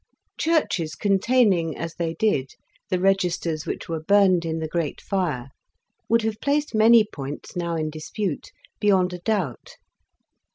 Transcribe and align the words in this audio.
Churches 0.39 0.95
containing, 0.95 1.77
as 1.77 1.93
they 1.93 2.15
did, 2.15 2.55
the 2.89 2.99
registers 2.99 3.67
which 3.67 3.87
were 3.87 3.99
burned 4.01 4.45
in 4.45 4.57
the 4.57 4.67
Great 4.67 4.99
Fire, 4.99 5.51
would 6.09 6.23
have 6.23 6.41
placed 6.41 6.73
many 6.73 7.03
points, 7.05 7.55
now 7.55 7.75
in 7.75 7.91
dispute, 7.91 8.49
beyond 8.79 9.13
a 9.13 9.19
doubt. 9.19 9.75